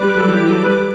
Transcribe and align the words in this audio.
Hola, 0.00 0.87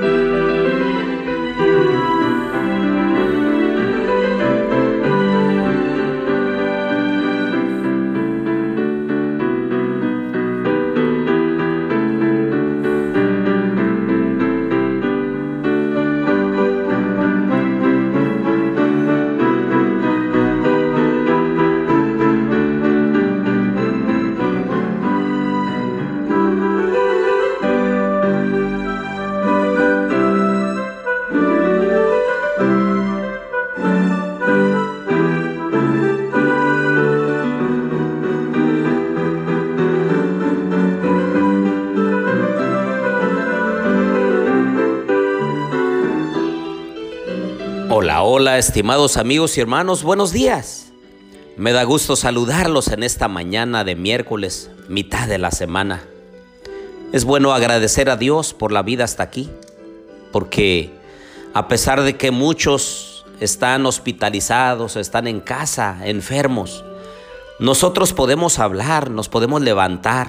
hola, 48.43 48.57
estimados 48.57 49.15
amigos 49.15 49.57
y 49.57 49.61
hermanos, 49.61 50.03
buenos 50.03 50.33
días. 50.33 50.91
Me 51.55 51.71
da 51.71 51.85
gusto 51.85 52.17
saludarlos 52.17 52.89
en 52.89 53.01
esta 53.01 53.29
mañana 53.29 53.85
de 53.85 53.95
miércoles, 53.95 54.69
mitad 54.89 55.29
de 55.29 55.37
la 55.37 55.49
semana. 55.49 56.03
Es 57.13 57.23
bueno 57.23 57.53
agradecer 57.53 58.09
a 58.09 58.17
Dios 58.17 58.53
por 58.53 58.73
la 58.73 58.81
vida 58.81 59.05
hasta 59.05 59.23
aquí, 59.23 59.49
porque 60.33 60.91
a 61.53 61.69
pesar 61.69 62.03
de 62.03 62.17
que 62.17 62.31
muchos 62.31 63.25
están 63.39 63.85
hospitalizados, 63.85 64.97
están 64.97 65.27
en 65.27 65.39
casa, 65.39 65.99
enfermos, 66.03 66.83
nosotros 67.59 68.11
podemos 68.11 68.59
hablar, 68.59 69.09
nos 69.09 69.29
podemos 69.29 69.61
levantar, 69.61 70.27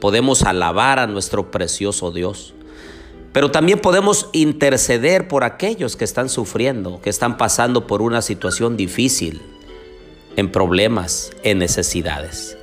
podemos 0.00 0.42
alabar 0.42 0.98
a 0.98 1.06
nuestro 1.06 1.50
precioso 1.50 2.12
Dios. 2.12 2.54
Pero 3.36 3.50
también 3.50 3.80
podemos 3.80 4.30
interceder 4.32 5.28
por 5.28 5.44
aquellos 5.44 5.94
que 5.94 6.06
están 6.06 6.30
sufriendo, 6.30 7.02
que 7.02 7.10
están 7.10 7.36
pasando 7.36 7.86
por 7.86 8.00
una 8.00 8.22
situación 8.22 8.78
difícil, 8.78 9.42
en 10.36 10.50
problemas, 10.50 11.32
en 11.42 11.58
necesidades. 11.58 12.56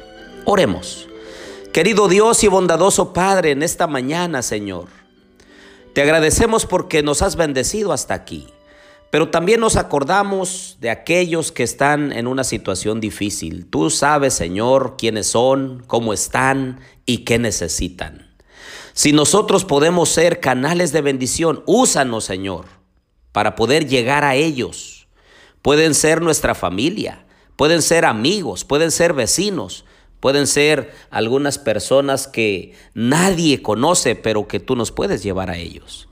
Oremos. 0.46 1.08
Querido 1.74 2.08
Dios 2.08 2.44
y 2.44 2.48
bondadoso 2.48 3.14
Padre, 3.14 3.52
en 3.52 3.62
esta 3.62 3.86
mañana, 3.86 4.42
Señor, 4.42 4.88
te 5.94 6.02
agradecemos 6.02 6.66
porque 6.66 7.04
nos 7.04 7.22
has 7.22 7.36
bendecido 7.36 7.94
hasta 7.94 8.16
aquí, 8.16 8.48
pero 9.12 9.30
también 9.30 9.60
nos 9.60 9.76
acordamos 9.76 10.80
de 10.82 10.90
aquellos 10.90 11.52
que 11.52 11.62
están 11.62 12.12
en 12.12 12.26
una 12.26 12.44
situación 12.44 13.00
difícil. 13.00 13.68
Tú 13.68 13.92
sabes, 13.92 14.34
Señor, 14.34 14.96
quiénes 14.98 15.28
son, 15.28 15.84
cómo 15.86 16.14
están 16.14 16.80
y 17.06 17.26
qué 17.26 17.38
necesitan. 17.38 18.23
Si 18.94 19.11
nosotros 19.11 19.66
podemos 19.66 20.09
ser 20.09 20.39
canales 20.39 20.91
de 20.91 21.02
bendición, 21.02 21.63
úsanos, 21.66 22.23
Señor, 22.25 22.66
para 23.31 23.55
poder 23.55 23.88
llegar 23.88 24.23
a 24.23 24.36
ellos. 24.36 25.08
Pueden 25.61 25.94
ser 25.94 26.22
nuestra 26.22 26.55
familia, 26.55 27.25
pueden 27.55 27.81
ser 27.81 28.05
amigos, 28.05 28.64
pueden 28.64 28.91
ser 28.91 29.14
vecinos, 29.14 29.86
pueden 30.19 30.45
ser 30.45 30.94
algunas 31.09 31.58
personas 31.58 32.27
que 32.27 32.73
nadie 32.94 33.61
conoce, 33.61 34.16
pero 34.16 34.47
que 34.47 34.59
tú 34.59 34.75
nos 34.75 34.91
puedes 34.91 35.23
llevar 35.23 35.49
a 35.49 35.58
ellos. 35.58 36.08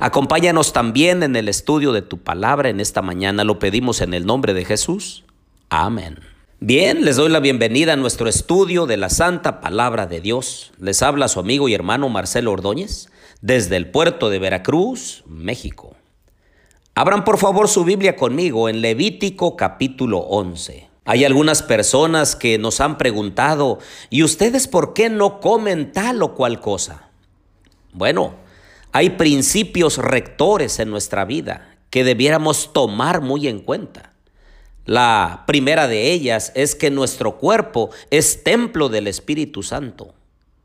Acompáñanos 0.00 0.72
también 0.72 1.22
en 1.22 1.36
el 1.36 1.48
estudio 1.48 1.92
de 1.92 2.02
tu 2.02 2.18
palabra 2.18 2.68
en 2.68 2.80
esta 2.80 3.00
mañana. 3.00 3.44
Lo 3.44 3.58
pedimos 3.58 4.00
en 4.00 4.12
el 4.12 4.26
nombre 4.26 4.54
de 4.54 4.64
Jesús. 4.64 5.24
Amén. 5.68 6.18
Bien, 6.60 7.04
les 7.04 7.14
doy 7.14 7.30
la 7.30 7.38
bienvenida 7.38 7.92
a 7.92 7.96
nuestro 7.96 8.28
estudio 8.28 8.86
de 8.86 8.96
la 8.96 9.10
Santa 9.10 9.60
Palabra 9.60 10.08
de 10.08 10.20
Dios. 10.20 10.72
Les 10.80 11.04
habla 11.04 11.28
su 11.28 11.38
amigo 11.38 11.68
y 11.68 11.74
hermano 11.74 12.08
Marcelo 12.08 12.50
Ordóñez 12.50 13.10
desde 13.40 13.76
el 13.76 13.92
puerto 13.92 14.28
de 14.28 14.40
Veracruz, 14.40 15.22
México. 15.28 15.94
Abran 16.96 17.22
por 17.22 17.38
favor 17.38 17.68
su 17.68 17.84
Biblia 17.84 18.16
conmigo 18.16 18.68
en 18.68 18.80
Levítico 18.80 19.54
capítulo 19.54 20.18
11. 20.18 20.88
Hay 21.04 21.24
algunas 21.24 21.62
personas 21.62 22.34
que 22.34 22.58
nos 22.58 22.80
han 22.80 22.98
preguntado, 22.98 23.78
¿y 24.10 24.24
ustedes 24.24 24.66
por 24.66 24.94
qué 24.94 25.10
no 25.10 25.38
comen 25.38 25.92
tal 25.92 26.20
o 26.24 26.34
cual 26.34 26.60
cosa? 26.60 27.08
Bueno, 27.92 28.34
hay 28.90 29.10
principios 29.10 29.98
rectores 29.98 30.80
en 30.80 30.90
nuestra 30.90 31.24
vida 31.24 31.76
que 31.88 32.02
debiéramos 32.02 32.72
tomar 32.72 33.20
muy 33.20 33.46
en 33.46 33.60
cuenta. 33.60 34.07
La 34.88 35.44
primera 35.46 35.86
de 35.86 36.12
ellas 36.12 36.50
es 36.54 36.74
que 36.74 36.90
nuestro 36.90 37.36
cuerpo 37.36 37.90
es 38.10 38.42
templo 38.42 38.88
del 38.88 39.06
Espíritu 39.06 39.62
Santo, 39.62 40.14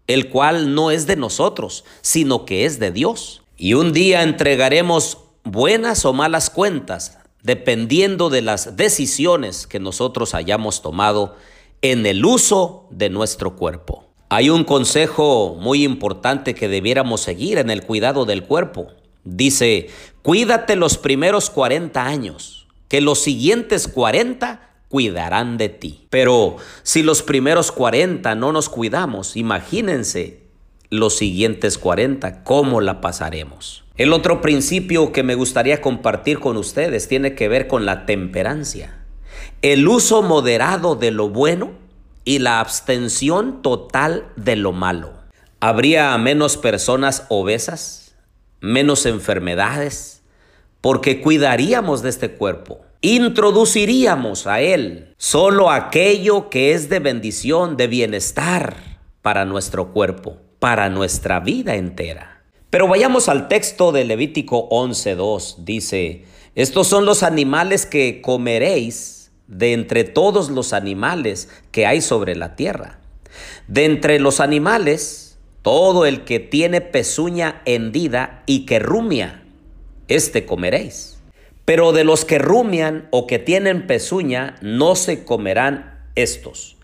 el 0.07 0.29
cual 0.29 0.73
no 0.73 0.91
es 0.91 1.07
de 1.07 1.17
nosotros, 1.17 1.83
sino 1.99 2.45
que 2.45 2.63
es 2.63 2.79
de 2.79 2.91
Dios. 2.91 3.43
Y 3.57 3.73
un 3.73 3.91
día 3.91 4.23
entregaremos 4.23 5.17
buenas 5.43 6.05
o 6.05 6.13
malas 6.13 6.49
cuentas, 6.49 7.17
dependiendo 7.41 8.29
de 8.29 8.41
las 8.41 8.77
decisiones 8.77 9.67
que 9.67 9.81
nosotros 9.81 10.33
hayamos 10.35 10.81
tomado 10.81 11.35
en 11.81 12.05
el 12.05 12.23
uso 12.23 12.87
de 12.91 13.09
nuestro 13.09 13.57
cuerpo. 13.57 14.05
Hay 14.29 14.49
un 14.49 14.63
consejo 14.63 15.57
muy 15.59 15.83
importante 15.83 16.55
que 16.55 16.69
debiéramos 16.69 17.19
seguir 17.19 17.57
en 17.57 17.69
el 17.69 17.83
cuidado 17.83 18.23
del 18.23 18.43
cuerpo. 18.43 18.87
Dice, 19.25 19.89
cuídate 20.21 20.77
los 20.77 20.97
primeros 20.97 21.49
40 21.49 22.05
años 22.05 22.62
que 22.93 23.01
los 23.01 23.23
siguientes 23.23 23.87
40 23.87 24.69
cuidarán 24.87 25.57
de 25.57 25.69
ti. 25.69 26.05
Pero 26.11 26.57
si 26.83 27.01
los 27.01 27.23
primeros 27.23 27.71
40 27.71 28.35
no 28.35 28.51
nos 28.51 28.69
cuidamos, 28.69 29.35
imagínense 29.35 30.43
los 30.91 31.17
siguientes 31.17 31.79
40, 31.79 32.43
¿cómo 32.43 32.81
la 32.81 33.01
pasaremos? 33.01 33.83
El 33.97 34.13
otro 34.13 34.41
principio 34.41 35.11
que 35.11 35.23
me 35.23 35.33
gustaría 35.33 35.81
compartir 35.81 36.39
con 36.39 36.55
ustedes 36.55 37.07
tiene 37.07 37.33
que 37.33 37.47
ver 37.47 37.65
con 37.67 37.87
la 37.87 38.05
temperancia. 38.05 39.03
El 39.63 39.87
uso 39.87 40.21
moderado 40.21 40.95
de 40.95 41.09
lo 41.09 41.29
bueno 41.29 41.71
y 42.25 42.37
la 42.37 42.59
abstención 42.59 43.63
total 43.63 44.27
de 44.35 44.55
lo 44.55 44.71
malo. 44.71 45.13
¿Habría 45.59 46.15
menos 46.19 46.57
personas 46.57 47.25
obesas? 47.29 48.13
¿Menos 48.61 49.07
enfermedades? 49.07 50.22
Porque 50.83 51.21
cuidaríamos 51.21 52.01
de 52.01 52.09
este 52.09 52.31
cuerpo. 52.31 52.81
Introduciríamos 52.99 54.47
a 54.47 54.59
Él 54.59 55.13
solo 55.17 55.71
aquello 55.71 56.49
que 56.49 56.73
es 56.73 56.89
de 56.89 56.99
bendición, 56.99 57.77
de 57.77 57.87
bienestar 57.87 58.75
para 59.21 59.45
nuestro 59.45 59.93
cuerpo, 59.93 60.41
para 60.59 60.89
nuestra 60.89 61.39
vida 61.39 61.75
entera. 61.75 62.43
Pero 62.69 62.89
vayamos 62.89 63.29
al 63.29 63.47
texto 63.47 63.93
de 63.93 64.03
Levítico 64.03 64.67
11.2. 64.71 65.59
Dice, 65.59 66.25
estos 66.53 66.85
son 66.87 67.05
los 67.05 67.23
animales 67.23 67.85
que 67.85 68.19
comeréis 68.19 69.31
de 69.47 69.71
entre 69.71 70.03
todos 70.03 70.49
los 70.49 70.73
animales 70.73 71.47
que 71.71 71.85
hay 71.85 72.01
sobre 72.01 72.35
la 72.35 72.57
tierra. 72.57 72.99
De 73.69 73.85
entre 73.85 74.19
los 74.19 74.41
animales, 74.41 75.39
todo 75.61 76.05
el 76.05 76.25
que 76.25 76.41
tiene 76.41 76.81
pezuña 76.81 77.61
hendida 77.63 78.43
y 78.47 78.65
que 78.65 78.79
rumia 78.79 79.42
este 80.07 80.45
comeréis. 80.45 81.19
Pero 81.65 81.93
de 81.93 82.03
los 82.03 82.25
que 82.25 82.39
rumian 82.39 83.07
o 83.11 83.25
que 83.25 83.39
tienen 83.39 83.87
pezuña, 83.87 84.55
no 84.61 84.95
se 84.95 85.23
comerán 85.23 86.05
estos. 86.15 86.77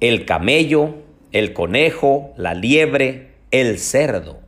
El 0.00 0.24
camello, 0.24 0.96
el 1.32 1.52
conejo, 1.52 2.34
la 2.36 2.54
liebre, 2.54 3.32
el 3.50 3.78
cerdo. 3.78 4.40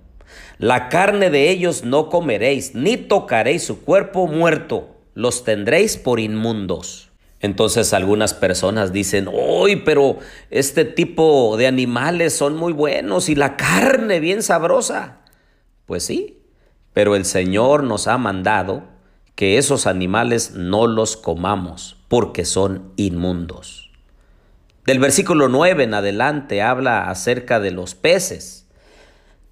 La 0.58 0.88
carne 0.88 1.30
de 1.30 1.50
ellos 1.50 1.84
no 1.84 2.08
comeréis, 2.08 2.74
ni 2.74 2.96
tocaréis 2.96 3.62
su 3.62 3.82
cuerpo 3.84 4.26
muerto, 4.26 4.96
los 5.14 5.44
tendréis 5.44 5.96
por 5.96 6.18
inmundos. 6.18 7.10
Entonces 7.40 7.92
algunas 7.94 8.34
personas 8.34 8.92
dicen, 8.92 9.28
uy, 9.32 9.76
pero 9.76 10.18
este 10.50 10.84
tipo 10.84 11.56
de 11.56 11.68
animales 11.68 12.32
son 12.32 12.56
muy 12.56 12.72
buenos 12.72 13.28
y 13.28 13.36
la 13.36 13.56
carne 13.56 14.18
bien 14.18 14.42
sabrosa. 14.42 15.20
Pues 15.86 16.02
sí, 16.02 16.37
pero 16.98 17.14
el 17.14 17.24
Señor 17.24 17.84
nos 17.84 18.08
ha 18.08 18.18
mandado 18.18 18.82
que 19.36 19.56
esos 19.56 19.86
animales 19.86 20.54
no 20.56 20.88
los 20.88 21.16
comamos 21.16 21.96
porque 22.08 22.44
son 22.44 22.92
inmundos. 22.96 23.92
Del 24.84 24.98
versículo 24.98 25.48
9 25.48 25.84
en 25.84 25.94
adelante 25.94 26.60
habla 26.60 27.08
acerca 27.08 27.60
de 27.60 27.70
los 27.70 27.94
peces. 27.94 28.66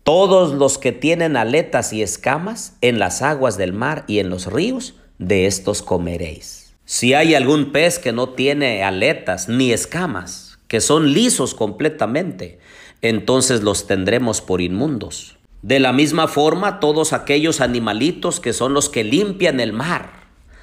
Todos 0.02 0.54
los 0.54 0.76
que 0.76 0.90
tienen 0.90 1.36
aletas 1.36 1.92
y 1.92 2.02
escamas 2.02 2.74
en 2.80 2.98
las 2.98 3.22
aguas 3.22 3.56
del 3.56 3.72
mar 3.72 4.02
y 4.08 4.18
en 4.18 4.28
los 4.28 4.52
ríos, 4.52 4.96
de 5.20 5.46
estos 5.46 5.82
comeréis. 5.82 6.74
Si 6.84 7.14
hay 7.14 7.36
algún 7.36 7.70
pez 7.70 8.00
que 8.00 8.10
no 8.10 8.30
tiene 8.30 8.82
aletas 8.82 9.48
ni 9.48 9.70
escamas, 9.70 10.58
que 10.66 10.80
son 10.80 11.12
lisos 11.12 11.54
completamente, 11.54 12.58
entonces 13.02 13.62
los 13.62 13.86
tendremos 13.86 14.40
por 14.40 14.60
inmundos. 14.60 15.35
De 15.66 15.80
la 15.80 15.92
misma 15.92 16.28
forma, 16.28 16.78
todos 16.78 17.12
aquellos 17.12 17.60
animalitos 17.60 18.38
que 18.38 18.52
son 18.52 18.72
los 18.72 18.88
que 18.88 19.02
limpian 19.02 19.58
el 19.58 19.72
mar, 19.72 20.12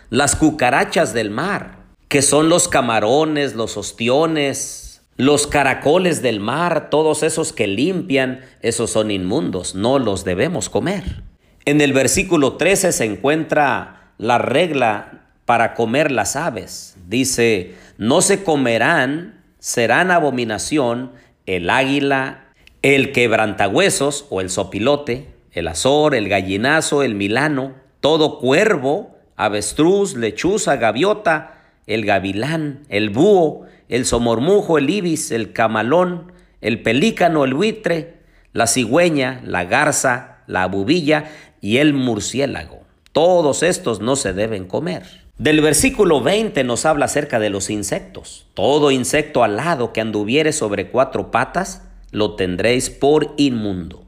las 0.09 0.37
cucarachas 0.37 1.13
del 1.13 1.29
mar, 1.29 1.79
que 2.07 2.21
son 2.21 2.47
los 2.47 2.69
camarones, 2.69 3.53
los 3.53 3.75
ostiones, 3.75 5.01
los 5.17 5.45
caracoles 5.45 6.21
del 6.21 6.39
mar, 6.39 6.89
todos 6.89 7.21
esos 7.21 7.51
que 7.51 7.67
limpian, 7.67 8.45
esos 8.61 8.91
son 8.91 9.11
inmundos, 9.11 9.75
no 9.75 9.99
los 9.99 10.23
debemos 10.23 10.69
comer. 10.69 11.21
En 11.65 11.81
el 11.81 11.91
versículo 11.91 12.53
13 12.53 12.93
se 12.93 13.03
encuentra 13.03 14.13
la 14.17 14.37
regla 14.37 15.25
para 15.43 15.73
comer 15.73 16.13
las 16.13 16.37
aves. 16.37 16.95
Dice, 17.09 17.75
no 17.97 18.21
se 18.21 18.45
comerán, 18.45 19.43
serán 19.59 20.11
abominación 20.11 21.11
el 21.45 21.69
águila, 21.69 22.52
el 22.83 23.13
quebrantahuesos 23.13 24.27
o 24.29 24.41
el 24.41 24.49
sopilote, 24.49 25.29
el 25.53 25.69
azor, 25.69 26.13
el 26.13 26.27
gallinazo, 26.27 27.01
el 27.01 27.15
milano, 27.15 27.73
todo 28.01 28.39
cuervo, 28.39 29.15
avestruz, 29.37 30.15
lechuza, 30.15 30.75
gaviota, 30.75 31.61
el 31.87 32.05
gavilán, 32.05 32.83
el 32.89 33.09
búho, 33.09 33.61
el 33.87 34.05
somormujo, 34.05 34.77
el 34.77 34.89
ibis, 34.89 35.31
el 35.31 35.53
camalón, 35.53 36.33
el 36.59 36.81
pelícano, 36.81 37.45
el 37.45 37.53
buitre, 37.53 38.17
la 38.51 38.67
cigüeña, 38.67 39.41
la 39.45 39.63
garza, 39.63 40.39
la 40.47 40.67
bubilla 40.67 41.31
y 41.61 41.77
el 41.77 41.93
murciélago. 41.93 42.83
Todos 43.13 43.63
estos 43.63 44.01
no 44.01 44.17
se 44.17 44.33
deben 44.33 44.65
comer. 44.65 45.03
Del 45.37 45.61
versículo 45.61 46.21
20 46.21 46.65
nos 46.65 46.85
habla 46.85 47.05
acerca 47.05 47.39
de 47.39 47.49
los 47.49 47.69
insectos. 47.69 48.45
Todo 48.53 48.91
insecto 48.91 49.41
alado 49.41 49.93
que 49.93 50.01
anduviere 50.01 50.51
sobre 50.51 50.89
cuatro 50.89 51.31
patas, 51.31 51.83
lo 52.13 52.35
tendréis 52.35 52.89
por 52.89 53.33
inmundo. 53.37 54.03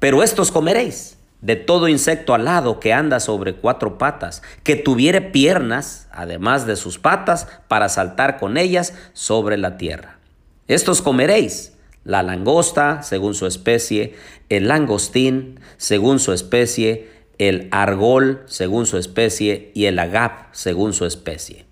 Pero 0.00 0.24
estos 0.24 0.50
comeréis 0.50 1.18
de 1.40 1.56
todo 1.56 1.88
insecto 1.88 2.34
alado 2.34 2.80
que 2.80 2.92
anda 2.92 3.20
sobre 3.20 3.54
cuatro 3.54 3.98
patas, 3.98 4.42
que 4.62 4.76
tuviere 4.76 5.20
piernas, 5.20 6.08
además 6.12 6.66
de 6.66 6.76
sus 6.76 6.98
patas, 6.98 7.46
para 7.68 7.88
saltar 7.88 8.38
con 8.38 8.56
ellas 8.56 8.94
sobre 9.12 9.58
la 9.58 9.76
tierra. 9.76 10.18
Estos 10.68 11.02
comeréis 11.02 11.72
la 12.04 12.22
langosta, 12.22 13.02
según 13.02 13.34
su 13.34 13.46
especie, 13.46 14.14
el 14.48 14.68
langostín, 14.68 15.60
según 15.76 16.18
su 16.18 16.32
especie, 16.32 17.10
el 17.38 17.68
argol 17.72 18.42
según 18.46 18.86
su 18.86 18.98
especie 18.98 19.72
y 19.74 19.86
el 19.86 19.98
agap 19.98 20.52
según 20.52 20.92
su 20.92 21.06
especie. 21.06 21.66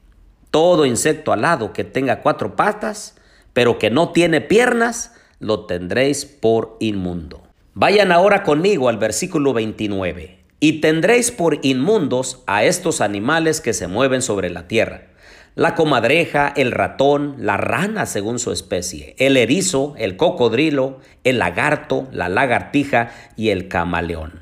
Todo 0.51 0.85
insecto 0.85 1.33
alado 1.33 1.73
que 1.73 1.85
tenga 1.85 2.23
cuatro 2.23 2.57
patas, 2.57 3.15
pero 3.53 3.79
que 3.79 3.91
no 3.91 4.11
tiene 4.11 4.41
piernas, 4.41 5.15
lo 5.41 5.67
tendréis 5.67 6.25
por 6.27 6.77
inmundo. 6.79 7.43
Vayan 7.75 8.13
ahora 8.13 8.43
conmigo 8.43 8.89
al 8.89 8.99
versículo 8.99 9.53
29. 9.53 10.39
Y 10.61 10.81
tendréis 10.81 11.31
por 11.31 11.59
inmundos 11.63 12.43
a 12.47 12.65
estos 12.65 13.01
animales 13.01 13.61
que 13.63 13.73
se 13.73 13.89
mueven 13.89 14.21
sobre 14.21 14.51
la 14.51 14.69
tierra. 14.69 15.09
La 15.55 15.75
comadreja, 15.75 16.53
el 16.55 16.71
ratón, 16.71 17.37
la 17.39 17.57
rana 17.57 18.07
según 18.07 18.39
su 18.39 18.53
especie, 18.53 19.17
el 19.19 19.37
erizo, 19.37 19.95
el 19.97 20.17
cocodrilo, 20.17 20.99
el 21.25 21.39
lagarto, 21.39 22.07
la 22.13 22.29
lagartija 22.29 23.11
y 23.37 23.49
el 23.49 23.67
camaleón. 23.69 24.41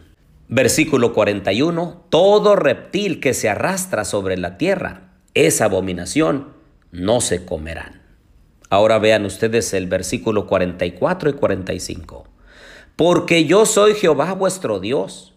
Versículo 0.48 1.12
41, 1.14 2.06
todo 2.10 2.56
reptil 2.56 3.20
que 3.20 3.34
se 3.34 3.48
arrastra 3.48 4.04
sobre 4.04 4.36
la 4.36 4.58
tierra, 4.58 5.12
esa 5.34 5.66
abominación, 5.66 6.48
no 6.90 7.20
se 7.20 7.44
comerán. 7.44 8.07
Ahora 8.70 8.98
vean 8.98 9.24
ustedes 9.24 9.72
el 9.72 9.86
versículo 9.86 10.46
44 10.46 11.30
y 11.30 11.32
45. 11.32 12.24
Porque 12.96 13.44
yo 13.44 13.64
soy 13.64 13.94
Jehová 13.94 14.34
vuestro 14.34 14.80
Dios. 14.80 15.34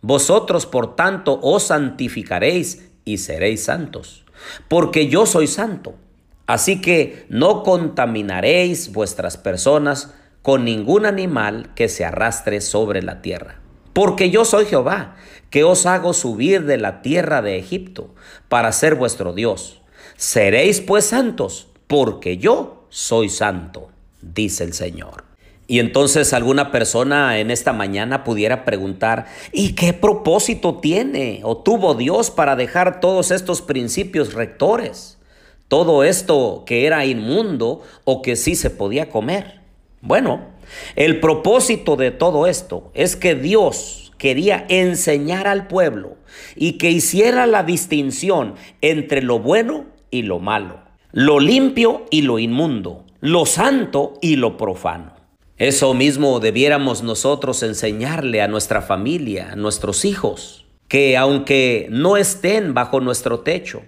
Vosotros 0.00 0.66
por 0.66 0.94
tanto 0.94 1.40
os 1.42 1.64
santificaréis 1.64 2.90
y 3.04 3.18
seréis 3.18 3.64
santos. 3.64 4.24
Porque 4.68 5.08
yo 5.08 5.26
soy 5.26 5.46
santo. 5.46 5.96
Así 6.46 6.80
que 6.80 7.26
no 7.28 7.62
contaminaréis 7.62 8.92
vuestras 8.92 9.36
personas 9.36 10.14
con 10.42 10.64
ningún 10.64 11.04
animal 11.04 11.74
que 11.74 11.88
se 11.88 12.04
arrastre 12.04 12.60
sobre 12.60 13.02
la 13.02 13.20
tierra. 13.20 13.60
Porque 13.92 14.30
yo 14.30 14.44
soy 14.44 14.64
Jehová, 14.64 15.16
que 15.50 15.64
os 15.64 15.84
hago 15.84 16.12
subir 16.12 16.64
de 16.64 16.78
la 16.78 17.02
tierra 17.02 17.42
de 17.42 17.58
Egipto 17.58 18.14
para 18.48 18.70
ser 18.72 18.94
vuestro 18.94 19.32
Dios. 19.32 19.82
Seréis 20.16 20.80
pues 20.80 21.06
santos, 21.06 21.68
porque 21.88 22.36
yo 22.38 22.84
soy 22.90 23.28
santo, 23.28 23.88
dice 24.22 24.62
el 24.62 24.74
Señor. 24.74 25.24
Y 25.66 25.80
entonces 25.80 26.32
alguna 26.32 26.70
persona 26.70 27.38
en 27.38 27.50
esta 27.50 27.74
mañana 27.74 28.24
pudiera 28.24 28.64
preguntar, 28.64 29.26
¿y 29.52 29.74
qué 29.74 29.92
propósito 29.92 30.76
tiene 30.76 31.40
o 31.42 31.58
tuvo 31.58 31.94
Dios 31.94 32.30
para 32.30 32.56
dejar 32.56 33.00
todos 33.00 33.30
estos 33.30 33.60
principios 33.60 34.32
rectores? 34.32 35.18
Todo 35.68 36.04
esto 36.04 36.62
que 36.66 36.86
era 36.86 37.04
inmundo 37.04 37.82
o 38.04 38.22
que 38.22 38.36
sí 38.36 38.54
se 38.54 38.70
podía 38.70 39.10
comer. 39.10 39.60
Bueno, 40.00 40.46
el 40.96 41.20
propósito 41.20 41.96
de 41.96 42.12
todo 42.12 42.46
esto 42.46 42.90
es 42.94 43.16
que 43.16 43.34
Dios 43.34 44.12
quería 44.16 44.64
enseñar 44.70 45.46
al 45.46 45.66
pueblo 45.66 46.16
y 46.56 46.78
que 46.78 46.90
hiciera 46.90 47.46
la 47.46 47.62
distinción 47.62 48.54
entre 48.80 49.20
lo 49.20 49.38
bueno 49.38 49.84
y 50.10 50.22
lo 50.22 50.38
malo, 50.38 50.87
lo 51.12 51.40
limpio 51.40 52.04
y 52.10 52.22
lo 52.22 52.38
inmundo, 52.38 53.04
lo 53.20 53.46
santo 53.46 54.14
y 54.20 54.36
lo 54.36 54.58
profano. 54.58 55.14
Eso 55.56 55.94
mismo 55.94 56.38
debiéramos 56.38 57.02
nosotros 57.02 57.62
enseñarle 57.62 58.42
a 58.42 58.48
nuestra 58.48 58.82
familia, 58.82 59.52
a 59.52 59.56
nuestros 59.56 60.04
hijos, 60.04 60.66
que 60.86 61.16
aunque 61.16 61.88
no 61.90 62.16
estén 62.16 62.74
bajo 62.74 63.00
nuestro 63.00 63.40
techo, 63.40 63.82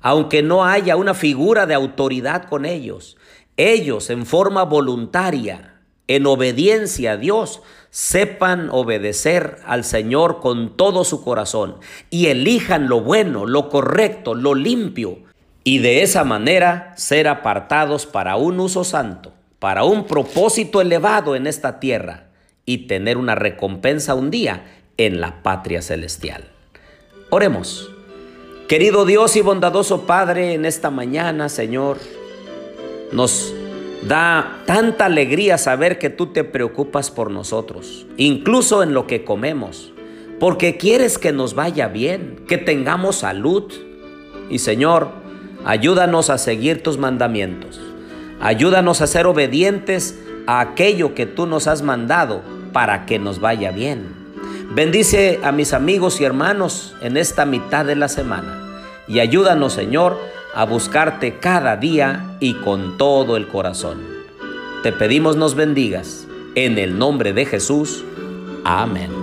aunque 0.00 0.42
no 0.42 0.64
haya 0.64 0.96
una 0.96 1.14
figura 1.14 1.66
de 1.66 1.74
autoridad 1.74 2.44
con 2.44 2.64
ellos, 2.64 3.16
ellos 3.56 4.08
en 4.08 4.24
forma 4.24 4.62
voluntaria 4.62 5.70
en 6.06 6.26
obediencia 6.26 7.12
a 7.12 7.16
Dios, 7.16 7.62
sepan 7.90 8.68
obedecer 8.70 9.58
al 9.64 9.84
Señor 9.84 10.40
con 10.40 10.76
todo 10.76 11.04
su 11.04 11.22
corazón 11.22 11.76
y 12.10 12.26
elijan 12.26 12.88
lo 12.88 13.00
bueno, 13.00 13.46
lo 13.46 13.68
correcto, 13.68 14.34
lo 14.34 14.54
limpio, 14.54 15.18
y 15.64 15.78
de 15.78 16.02
esa 16.02 16.24
manera 16.24 16.92
ser 16.96 17.28
apartados 17.28 18.06
para 18.06 18.36
un 18.36 18.60
uso 18.60 18.84
santo, 18.84 19.32
para 19.58 19.84
un 19.84 20.06
propósito 20.06 20.80
elevado 20.80 21.36
en 21.36 21.46
esta 21.46 21.80
tierra 21.80 22.28
y 22.64 22.86
tener 22.86 23.16
una 23.16 23.34
recompensa 23.34 24.14
un 24.14 24.30
día 24.30 24.64
en 24.96 25.20
la 25.20 25.42
patria 25.42 25.82
celestial. 25.82 26.44
Oremos. 27.30 27.90
Querido 28.68 29.04
Dios 29.04 29.34
y 29.36 29.40
bondadoso 29.40 30.06
Padre, 30.06 30.54
en 30.54 30.64
esta 30.64 30.90
mañana, 30.90 31.48
Señor, 31.48 31.98
nos 33.10 33.52
Da 34.02 34.62
tanta 34.64 35.06
alegría 35.06 35.58
saber 35.58 35.98
que 35.98 36.08
tú 36.08 36.28
te 36.28 36.42
preocupas 36.42 37.10
por 37.10 37.30
nosotros, 37.30 38.06
incluso 38.16 38.82
en 38.82 38.94
lo 38.94 39.06
que 39.06 39.24
comemos, 39.24 39.92
porque 40.38 40.78
quieres 40.78 41.18
que 41.18 41.32
nos 41.32 41.54
vaya 41.54 41.88
bien, 41.88 42.44
que 42.48 42.56
tengamos 42.56 43.16
salud. 43.16 43.70
Y 44.48 44.60
Señor, 44.60 45.10
ayúdanos 45.64 46.30
a 46.30 46.38
seguir 46.38 46.82
tus 46.82 46.98
mandamientos. 46.98 47.80
Ayúdanos 48.40 49.00
a 49.00 49.06
ser 49.06 49.26
obedientes 49.26 50.18
a 50.46 50.60
aquello 50.60 51.14
que 51.14 51.26
tú 51.26 51.46
nos 51.46 51.66
has 51.66 51.82
mandado 51.82 52.42
para 52.72 53.06
que 53.06 53.18
nos 53.18 53.40
vaya 53.40 53.70
bien. 53.70 54.14
Bendice 54.72 55.40
a 55.42 55.52
mis 55.52 55.72
amigos 55.72 56.20
y 56.20 56.24
hermanos 56.24 56.94
en 57.02 57.16
esta 57.16 57.44
mitad 57.44 57.84
de 57.84 57.96
la 57.96 58.08
semana 58.08 58.70
y 59.10 59.18
ayúdanos, 59.18 59.72
Señor, 59.72 60.18
a 60.54 60.64
buscarte 60.64 61.38
cada 61.38 61.76
día 61.76 62.36
y 62.38 62.54
con 62.54 62.96
todo 62.96 63.36
el 63.36 63.48
corazón. 63.48 63.98
Te 64.84 64.92
pedimos 64.92 65.36
nos 65.36 65.56
bendigas. 65.56 66.26
En 66.54 66.78
el 66.78 66.98
nombre 66.98 67.32
de 67.32 67.44
Jesús. 67.44 68.04
Amén. 68.64 69.19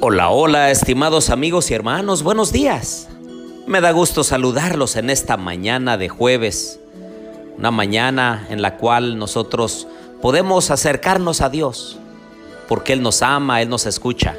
Hola, 0.00 0.30
hola, 0.30 0.70
estimados 0.70 1.28
amigos 1.28 1.72
y 1.72 1.74
hermanos, 1.74 2.22
buenos 2.22 2.52
días. 2.52 3.08
Me 3.66 3.80
da 3.80 3.90
gusto 3.90 4.22
saludarlos 4.22 4.94
en 4.94 5.10
esta 5.10 5.36
mañana 5.36 5.98
de 5.98 6.08
jueves, 6.08 6.78
una 7.56 7.72
mañana 7.72 8.46
en 8.48 8.62
la 8.62 8.76
cual 8.76 9.18
nosotros 9.18 9.88
podemos 10.22 10.70
acercarnos 10.70 11.40
a 11.40 11.50
Dios, 11.50 11.98
porque 12.68 12.92
Él 12.92 13.02
nos 13.02 13.22
ama, 13.22 13.60
Él 13.60 13.70
nos 13.70 13.86
escucha. 13.86 14.36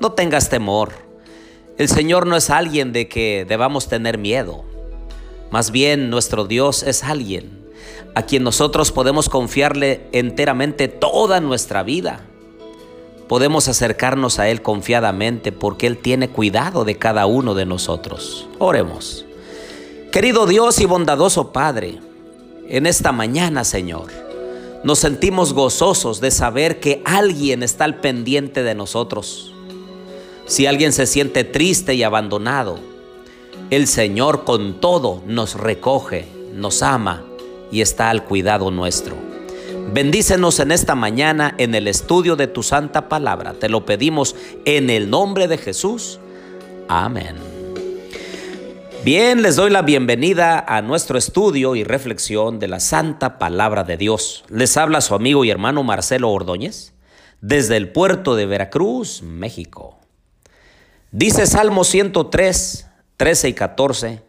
No 0.00 0.12
tengas 0.12 0.48
temor, 0.48 0.92
el 1.76 1.90
Señor 1.90 2.26
no 2.26 2.34
es 2.34 2.48
alguien 2.48 2.94
de 2.94 3.08
que 3.08 3.44
debamos 3.46 3.88
tener 3.88 4.16
miedo, 4.16 4.64
más 5.50 5.70
bien 5.70 6.08
nuestro 6.08 6.46
Dios 6.46 6.82
es 6.82 7.04
alguien 7.04 7.62
a 8.14 8.22
quien 8.22 8.42
nosotros 8.42 8.90
podemos 8.90 9.28
confiarle 9.28 10.08
enteramente 10.12 10.88
toda 10.88 11.40
nuestra 11.40 11.82
vida 11.82 12.26
podemos 13.32 13.66
acercarnos 13.66 14.38
a 14.38 14.50
Él 14.50 14.60
confiadamente 14.60 15.52
porque 15.52 15.86
Él 15.86 15.96
tiene 15.96 16.28
cuidado 16.28 16.84
de 16.84 16.98
cada 16.98 17.24
uno 17.24 17.54
de 17.54 17.64
nosotros. 17.64 18.46
Oremos. 18.58 19.24
Querido 20.12 20.44
Dios 20.44 20.78
y 20.80 20.84
bondadoso 20.84 21.50
Padre, 21.50 21.98
en 22.68 22.84
esta 22.84 23.10
mañana, 23.10 23.64
Señor, 23.64 24.12
nos 24.84 24.98
sentimos 24.98 25.54
gozosos 25.54 26.20
de 26.20 26.30
saber 26.30 26.78
que 26.78 27.00
alguien 27.06 27.62
está 27.62 27.84
al 27.84 28.00
pendiente 28.00 28.62
de 28.62 28.74
nosotros. 28.74 29.54
Si 30.44 30.66
alguien 30.66 30.92
se 30.92 31.06
siente 31.06 31.42
triste 31.42 31.94
y 31.94 32.02
abandonado, 32.02 32.80
el 33.70 33.86
Señor 33.86 34.44
con 34.44 34.78
todo 34.78 35.22
nos 35.26 35.54
recoge, 35.54 36.28
nos 36.52 36.82
ama 36.82 37.24
y 37.70 37.80
está 37.80 38.10
al 38.10 38.26
cuidado 38.26 38.70
nuestro. 38.70 39.31
Bendícenos 39.90 40.60
en 40.60 40.72
esta 40.72 40.94
mañana 40.94 41.54
en 41.58 41.74
el 41.74 41.88
estudio 41.88 42.36
de 42.36 42.46
tu 42.46 42.62
santa 42.62 43.08
palabra. 43.08 43.54
Te 43.54 43.68
lo 43.68 43.84
pedimos 43.84 44.36
en 44.64 44.90
el 44.90 45.10
nombre 45.10 45.48
de 45.48 45.58
Jesús. 45.58 46.20
Amén. 46.88 47.36
Bien, 49.04 49.42
les 49.42 49.56
doy 49.56 49.70
la 49.70 49.82
bienvenida 49.82 50.60
a 50.60 50.80
nuestro 50.80 51.18
estudio 51.18 51.74
y 51.74 51.84
reflexión 51.84 52.58
de 52.58 52.68
la 52.68 52.80
santa 52.80 53.38
palabra 53.38 53.82
de 53.82 53.96
Dios. 53.96 54.44
Les 54.48 54.76
habla 54.76 55.00
su 55.00 55.14
amigo 55.14 55.44
y 55.44 55.50
hermano 55.50 55.82
Marcelo 55.82 56.30
Ordóñez 56.30 56.92
desde 57.42 57.76
el 57.76 57.90
puerto 57.90 58.36
de 58.36 58.46
Veracruz, 58.46 59.22
México. 59.22 59.98
Dice 61.10 61.46
Salmo 61.46 61.84
103, 61.84 62.86
13 63.16 63.48
y 63.48 63.52
14, 63.52 64.22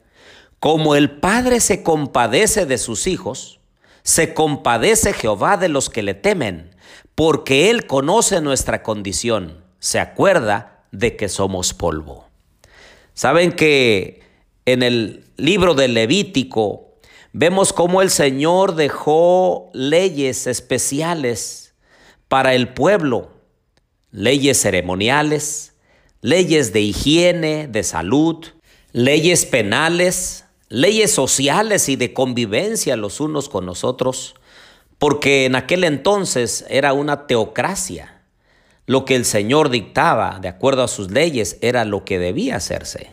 como 0.59 0.95
el 0.95 1.11
Padre 1.11 1.59
se 1.59 1.83
compadece 1.83 2.65
de 2.65 2.77
sus 2.77 3.07
hijos, 3.07 3.59
se 4.03 4.33
compadece 4.33 5.13
Jehová 5.13 5.57
de 5.57 5.69
los 5.69 5.89
que 5.89 6.03
le 6.03 6.13
temen, 6.13 6.75
porque 7.15 7.69
Él 7.69 7.87
conoce 7.87 8.41
nuestra 8.41 8.83
condición, 8.83 9.63
se 9.79 9.99
acuerda 9.99 10.85
de 10.91 11.15
que 11.15 11.29
somos 11.29 11.73
polvo. 11.73 12.27
Saben 13.13 13.51
que 13.51 14.21
en 14.65 14.83
el 14.83 15.25
libro 15.37 15.73
de 15.73 15.87
Levítico 15.87 16.97
vemos 17.31 17.73
cómo 17.73 18.01
el 18.01 18.09
Señor 18.09 18.75
dejó 18.75 19.69
leyes 19.73 20.47
especiales 20.47 21.73
para 22.27 22.53
el 22.53 22.73
pueblo, 22.73 23.31
leyes 24.11 24.61
ceremoniales, 24.61 25.73
leyes 26.21 26.73
de 26.73 26.81
higiene, 26.81 27.67
de 27.67 27.83
salud, 27.83 28.45
leyes 28.91 29.45
penales, 29.45 30.45
leyes 30.73 31.13
sociales 31.13 31.87
y 31.87 31.97
de 31.97 32.13
convivencia 32.13 32.97
los 32.97 33.19
unos 33.19 33.47
con 33.47 33.67
los 33.67 33.83
otros, 33.83 34.33
porque 34.97 35.45
en 35.45 35.55
aquel 35.55 35.83
entonces 35.83 36.65
era 36.67 36.93
una 36.93 37.27
teocracia. 37.27 38.23
Lo 38.87 39.05
que 39.05 39.15
el 39.15 39.23
Señor 39.23 39.69
dictaba, 39.69 40.39
de 40.41 40.47
acuerdo 40.47 40.81
a 40.81 40.87
sus 40.87 41.11
leyes, 41.11 41.59
era 41.61 41.85
lo 41.85 42.05
que 42.05 42.17
debía 42.17 42.55
hacerse. 42.55 43.11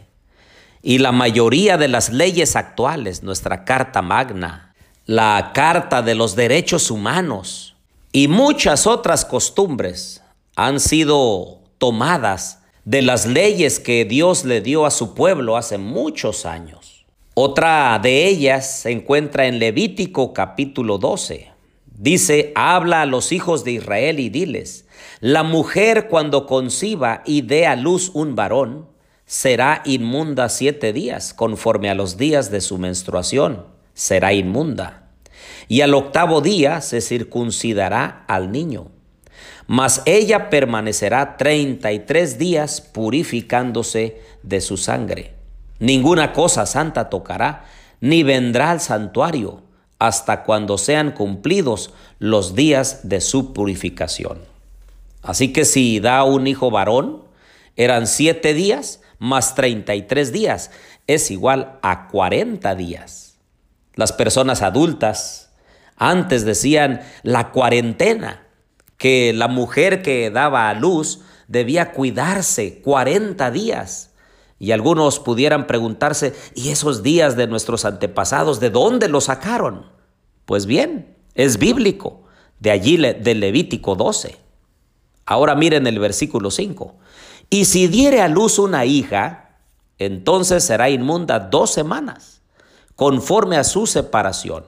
Y 0.80 0.98
la 0.98 1.12
mayoría 1.12 1.76
de 1.76 1.88
las 1.88 2.08
leyes 2.08 2.56
actuales, 2.56 3.22
nuestra 3.22 3.66
Carta 3.66 4.00
Magna, 4.00 4.74
la 5.04 5.50
Carta 5.52 6.00
de 6.00 6.14
los 6.14 6.36
Derechos 6.36 6.90
Humanos 6.90 7.76
y 8.10 8.28
muchas 8.28 8.86
otras 8.86 9.26
costumbres 9.26 10.22
han 10.56 10.80
sido 10.80 11.60
tomadas 11.76 12.60
de 12.86 13.02
las 13.02 13.26
leyes 13.26 13.80
que 13.80 14.06
Dios 14.06 14.46
le 14.46 14.62
dio 14.62 14.86
a 14.86 14.90
su 14.90 15.14
pueblo 15.14 15.58
hace 15.58 15.76
muchos 15.76 16.46
años. 16.46 16.99
Otra 17.34 17.96
de 18.02 18.26
ellas 18.26 18.80
se 18.80 18.90
encuentra 18.90 19.46
en 19.46 19.60
Levítico 19.60 20.34
capítulo 20.34 20.98
12. 20.98 21.48
Dice, 21.86 22.50
habla 22.56 23.02
a 23.02 23.06
los 23.06 23.30
hijos 23.30 23.62
de 23.62 23.72
Israel 23.72 24.18
y 24.18 24.30
diles, 24.30 24.86
la 25.20 25.44
mujer 25.44 26.08
cuando 26.08 26.46
conciba 26.46 27.22
y 27.24 27.42
dé 27.42 27.66
a 27.66 27.76
luz 27.76 28.10
un 28.14 28.34
varón, 28.34 28.88
será 29.26 29.80
inmunda 29.84 30.48
siete 30.48 30.92
días, 30.92 31.32
conforme 31.32 31.88
a 31.88 31.94
los 31.94 32.16
días 32.16 32.50
de 32.50 32.60
su 32.60 32.78
menstruación, 32.78 33.64
será 33.94 34.32
inmunda. 34.32 35.10
Y 35.68 35.82
al 35.82 35.94
octavo 35.94 36.40
día 36.40 36.80
se 36.80 37.00
circuncidará 37.00 38.24
al 38.26 38.50
niño. 38.50 38.90
Mas 39.68 40.02
ella 40.04 40.50
permanecerá 40.50 41.36
treinta 41.36 41.92
y 41.92 42.00
tres 42.00 42.38
días 42.38 42.80
purificándose 42.80 44.20
de 44.42 44.60
su 44.60 44.76
sangre. 44.76 45.39
Ninguna 45.80 46.32
cosa 46.32 46.66
santa 46.66 47.10
tocará, 47.10 47.64
ni 48.00 48.22
vendrá 48.22 48.70
al 48.70 48.80
santuario 48.80 49.62
hasta 49.98 50.44
cuando 50.44 50.78
sean 50.78 51.10
cumplidos 51.10 51.92
los 52.18 52.54
días 52.54 53.08
de 53.08 53.20
su 53.20 53.52
purificación. 53.52 54.38
Así 55.22 55.52
que 55.52 55.64
si 55.64 56.00
da 56.00 56.22
un 56.24 56.46
hijo 56.46 56.70
varón, 56.70 57.22
eran 57.76 58.06
siete 58.06 58.54
días 58.54 59.00
más 59.18 59.54
treinta 59.54 59.94
y 59.94 60.02
tres 60.02 60.32
días, 60.32 60.70
es 61.06 61.30
igual 61.30 61.78
a 61.82 62.08
cuarenta 62.08 62.74
días. 62.74 63.38
Las 63.94 64.12
personas 64.12 64.62
adultas 64.62 65.50
antes 65.96 66.44
decían 66.44 67.02
la 67.22 67.50
cuarentena, 67.50 68.46
que 68.96 69.32
la 69.32 69.48
mujer 69.48 70.02
que 70.02 70.30
daba 70.30 70.68
a 70.68 70.74
luz 70.74 71.20
debía 71.48 71.92
cuidarse 71.92 72.80
cuarenta 72.82 73.50
días 73.50 74.09
y 74.60 74.72
algunos 74.72 75.18
pudieran 75.18 75.66
preguntarse, 75.66 76.34
¿y 76.54 76.68
esos 76.68 77.02
días 77.02 77.34
de 77.34 77.46
nuestros 77.46 77.86
antepasados, 77.86 78.60
de 78.60 78.68
dónde 78.68 79.08
los 79.08 79.24
sacaron? 79.24 79.86
Pues 80.44 80.66
bien, 80.66 81.16
es 81.34 81.58
bíblico, 81.58 82.24
de 82.58 82.70
allí 82.70 82.98
del 82.98 83.40
Levítico 83.40 83.96
12. 83.96 84.36
Ahora 85.24 85.54
miren 85.54 85.86
el 85.86 85.98
versículo 85.98 86.50
5. 86.50 86.94
Y 87.48 87.64
si 87.64 87.88
diere 87.88 88.20
a 88.20 88.28
luz 88.28 88.58
una 88.58 88.84
hija, 88.84 89.56
entonces 89.98 90.62
será 90.62 90.90
inmunda 90.90 91.40
dos 91.40 91.72
semanas, 91.72 92.42
conforme 92.96 93.56
a 93.56 93.64
su 93.64 93.86
separación, 93.86 94.64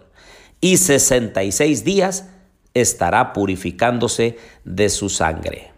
y 0.59 0.79
sesenta 0.79 1.45
y 1.45 1.53
seis 1.53 1.85
días 1.85 2.31
estará 2.73 3.35
purificándose 3.35 4.39
de 4.65 4.89
su 4.89 5.11
sangre. 5.11 5.71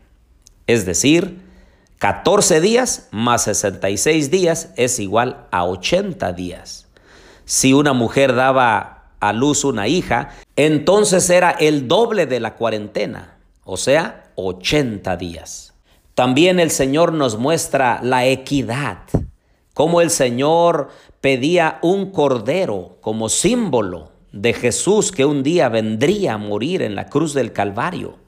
Es 0.69 0.87
decir, 0.87 1.44
14 2.05 2.61
días 2.61 3.09
más 3.13 3.45
66 3.45 4.31
días 4.31 4.75
es 4.77 5.01
igual 5.01 5.47
a 5.51 5.65
80 5.65 6.35
días. 6.35 6.87
Si 7.47 7.73
una 7.73 7.95
mujer 7.95 8.35
daba 8.35 9.05
a 9.21 9.33
luz 9.33 9.65
una 9.65 9.89
hija, 9.89 10.29
entonces 10.55 11.31
era 11.31 11.53
el 11.53 11.89
doble 11.89 12.27
de 12.27 12.41
la 12.41 12.57
cuarentena, 12.57 13.39
o 13.65 13.79
sea, 13.79 14.25
80 14.35 15.17
días. 15.17 15.73
También 16.15 16.61
el 16.61 16.71
Señor 16.71 17.15
nos 17.15 17.39
muestra 17.39 18.01
la 18.03 18.27
equidad, 18.27 18.99
como 19.73 20.03
el 20.03 20.11
Señor 20.11 20.91
pedía 21.23 21.79
un 21.81 22.11
cordero 22.11 22.99
como 23.01 23.31
símbolo 23.31 24.11
de 24.31 24.53
Jesús 24.53 25.11
que 25.11 25.25
un 25.25 25.43
día 25.43 25.71
vendría 25.71 26.35
a 26.35 26.39
morir 26.39 26.83
en 26.83 26.97
la 26.97 27.07
cruz 27.07 27.33
del 27.33 27.55
Calvario. 27.55 28.24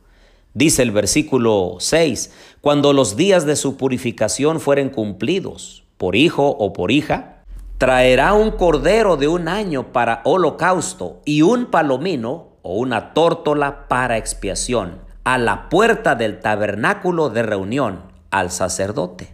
Dice 0.57 0.81
el 0.81 0.91
versículo 0.91 1.77
6, 1.81 2.33
cuando 2.63 2.95
los 2.95 3.15
días 3.15 3.45
de 3.45 3.57
su 3.57 3.77
purificación 3.77 4.59
fueren 4.59 4.89
cumplidos, 4.89 5.85
por 5.99 6.17
hijo 6.17 6.49
o 6.49 6.73
por 6.73 6.91
hija, 6.91 7.43
traerá 7.77 8.33
un 8.33 8.53
cordero 8.53 9.19
de 9.19 9.29
un 9.29 9.49
año 9.49 9.93
para 9.93 10.23
holocausto 10.25 11.21
y 11.27 11.43
un 11.43 11.67
palomino 11.67 12.57
o 12.63 12.79
una 12.79 13.13
tórtola 13.13 13.87
para 13.87 14.17
expiación 14.17 15.03
a 15.25 15.37
la 15.37 15.69
puerta 15.69 16.15
del 16.15 16.41
tabernáculo 16.41 17.29
de 17.29 17.43
reunión 17.43 18.05
al 18.31 18.51
sacerdote. 18.51 19.29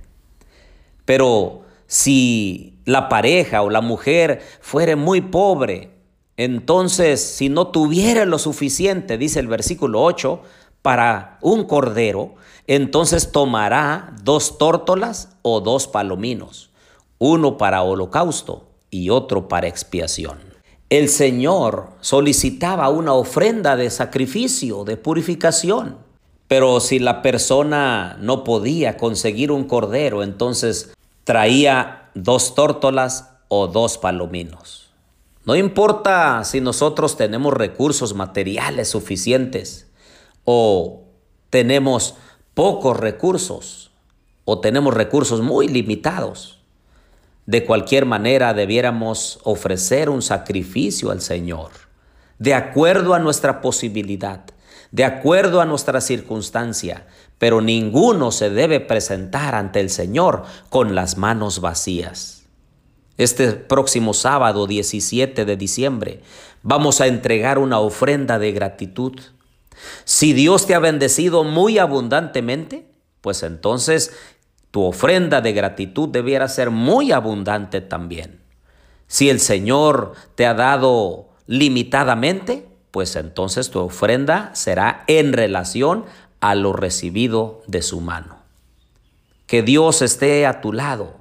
Pero 1.05 1.62
si 1.87 2.81
la 2.85 3.09
pareja 3.09 3.62
o 3.62 3.71
la 3.71 3.81
mujer 3.81 4.43
fuere 4.61 4.97
muy 4.97 5.21
pobre, 5.21 5.93
entonces 6.37 7.23
si 7.23 7.49
no 7.49 7.69
tuviera 7.69 8.25
lo 8.25 8.41
suficiente, 8.41 9.19
dice 9.19 9.38
el 9.38 9.47
versículo 9.47 10.02
8, 10.02 10.43
para 10.83 11.39
un 11.41 11.65
cordero, 11.65 12.35
entonces 12.67 13.33
tomará 13.33 14.15
dos 14.23 14.59
tórtolas 14.59 15.37
o 15.43 15.61
dos 15.61 15.87
palominos, 15.87 16.71
uno 17.19 17.57
para 17.57 17.83
holocausto 17.83 18.69
y 18.91 19.11
otro 19.11 19.49
para 19.49 19.69
expiación. 19.69 20.39
El 20.91 21.09
Señor 21.09 21.91
solicitaba 22.01 22.91
una 22.91 23.15
ofrenda 23.15 23.77
de 23.77 23.89
sacrificio, 23.89 24.85
de 24.85 24.97
purificación, 24.97 25.97
Pero 26.53 26.81
si 26.81 26.99
la 26.99 27.23
persona 27.23 28.19
no 28.21 28.45
podía 28.45 28.99
conseguir 28.99 29.51
un 29.51 29.65
cordero, 29.65 30.23
entonces 30.23 30.93
traía 31.25 32.11
dos 32.15 32.55
tórtolas 32.55 33.31
o 33.49 33.69
dos 33.69 33.97
palominos. 33.97 34.91
No 35.47 35.57
importa 35.57 36.45
si 36.45 36.61
nosotros 36.61 37.17
tenemos 37.17 37.55
recursos 37.55 38.15
materiales 38.15 38.91
suficientes 38.91 39.87
o 40.44 41.04
tenemos 41.50 42.16
pocos 42.54 42.99
recursos 42.99 43.92
o 44.44 44.61
tenemos 44.61 44.94
recursos 44.94 45.40
muy 45.40 45.68
limitados. 45.68 46.61
De 47.46 47.64
cualquier 47.64 48.06
manera 48.06 48.54
debiéramos 48.54 49.40
ofrecer 49.42 50.08
un 50.08 50.22
sacrificio 50.22 51.11
al 51.11 51.20
Señor, 51.20 51.70
de 52.38 52.54
acuerdo 52.54 53.14
a 53.14 53.18
nuestra 53.18 53.61
posibilidad, 53.61 54.44
de 54.90 55.04
acuerdo 55.04 55.61
a 55.61 55.64
nuestra 55.64 56.00
circunstancia, 56.00 57.06
pero 57.38 57.61
ninguno 57.61 58.30
se 58.30 58.50
debe 58.50 58.78
presentar 58.78 59.54
ante 59.54 59.80
el 59.80 59.90
Señor 59.90 60.44
con 60.68 60.94
las 60.94 61.18
manos 61.18 61.61
vacías. 61.61 62.42
Este 63.18 63.52
próximo 63.52 64.14
sábado 64.14 64.66
17 64.66 65.44
de 65.44 65.56
diciembre 65.56 66.20
vamos 66.62 67.00
a 67.00 67.06
entregar 67.06 67.58
una 67.58 67.78
ofrenda 67.78 68.38
de 68.38 68.52
gratitud. 68.52 69.18
Si 70.05 70.33
Dios 70.33 70.67
te 70.67 70.75
ha 70.75 70.79
bendecido 70.79 71.45
muy 71.45 71.79
abundantemente, 71.79 72.87
pues 73.21 73.43
entonces 73.43 74.12
tu 74.71 74.83
ofrenda 74.83 75.41
de 75.41 75.53
gratitud 75.53 76.09
debiera 76.09 76.49
ser 76.49 76.71
muy 76.71 77.12
abundante 77.12 77.81
también. 77.81 78.41
Si 79.07 79.29
el 79.29 79.41
Señor 79.41 80.15
te 80.35 80.47
ha 80.47 80.55
dado 80.55 81.29
limitadamente, 81.47 82.67
pues 82.91 83.17
entonces 83.17 83.71
tu 83.71 83.81
ofrenda 83.81 84.51
será 84.55 85.05
en 85.07 85.33
relación 85.33 86.05
a 86.41 86.55
lo 86.55 86.73
recibido 86.73 87.62
de 87.67 87.83
su 87.83 88.01
mano. 88.01 88.39
Que 89.47 89.62
Dios 89.62 90.01
esté 90.01 90.47
a 90.47 90.61
tu 90.61 90.73
lado. 90.73 91.17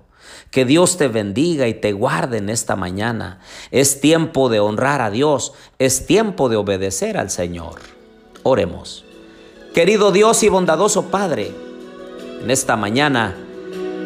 Que 0.52 0.66
Dios 0.66 0.98
te 0.98 1.08
bendiga 1.08 1.68
y 1.68 1.74
te 1.74 1.92
guarde 1.92 2.38
en 2.38 2.50
esta 2.50 2.76
mañana. 2.76 3.40
Es 3.72 4.02
tiempo 4.02 4.50
de 4.50 4.60
honrar 4.60 5.02
a 5.02 5.10
Dios. 5.10 5.54
Es 5.80 6.06
tiempo 6.06 6.48
de 6.48 6.56
obedecer 6.56 7.18
al 7.18 7.30
Señor. 7.30 8.01
Oremos. 8.44 9.04
Querido 9.74 10.12
Dios 10.12 10.44
y 10.44 10.50
bondadoso 10.50 11.04
Padre, 11.12 11.52
en 12.42 12.52
esta 12.52 12.76
mañana 12.76 13.36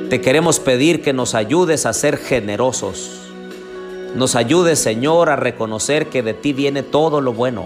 te 0.10 0.22
queremos 0.22 0.60
pedir 0.60 1.02
que 1.02 1.14
nos 1.14 1.34
ayudes 1.34 1.86
a 1.86 1.94
ser 1.94 2.18
generosos. 2.18 3.12
Nos 4.16 4.36
ayudes, 4.36 4.80
Señor, 4.80 5.30
a 5.30 5.36
reconocer 5.36 6.08
que 6.08 6.22
de 6.22 6.34
ti 6.34 6.54
viene 6.54 6.84
todo 6.84 7.22
lo 7.22 7.34
bueno. 7.34 7.66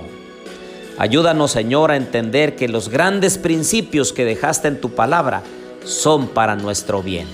Ayúdanos, 0.97 1.51
Señor, 1.51 1.91
a 1.91 1.95
entender 1.95 2.55
que 2.55 2.67
los 2.67 2.89
grandes 2.89 3.37
principios 3.37 4.13
que 4.13 4.25
dejaste 4.25 4.67
en 4.67 4.81
tu 4.81 4.91
palabra 4.91 5.43
son 5.83 6.27
para 6.27 6.55
nuestro 6.55 7.03
bien. 7.03 7.27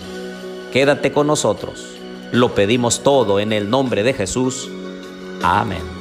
Quédate 0.73 1.11
con 1.11 1.27
nosotros. 1.27 1.85
Lo 2.31 2.53
pedimos 2.53 3.01
todo 3.03 3.39
en 3.39 3.53
el 3.53 3.69
nombre 3.69 4.03
de 4.03 4.13
Jesús. 4.13 4.69
Amén. 5.41 5.94